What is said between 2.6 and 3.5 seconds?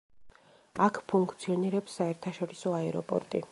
აეროპორტი.